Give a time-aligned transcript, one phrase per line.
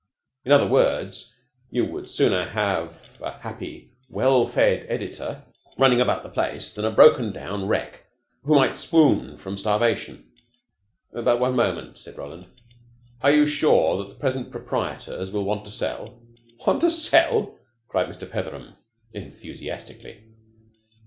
[0.43, 1.35] In other words,
[1.69, 5.43] you would sooner have a happy, well fed editor
[5.77, 8.03] running about the place than a broken down wreck
[8.41, 10.25] who might swoon from starvation?"
[11.13, 12.47] "But one moment," said Roland.
[13.21, 16.19] "Are you sure that the present proprietors will want to sell?"
[16.65, 18.27] "Want to sell," cried Mr.
[18.27, 18.73] Petheram
[19.13, 20.23] enthusiastically.